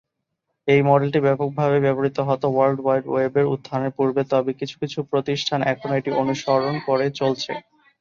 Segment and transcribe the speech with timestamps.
[0.67, 5.93] এই মডেলটি ব্যপকভাবে ব্যবহৃত হতো ওয়ার্ল্ড ওয়াইড ওয়েব উত্থানের পূর্বে, তবে কিছু কিছু প্রতিষ্ঠান এখনো
[5.99, 7.51] এটি অনুসরণ করে চলছে।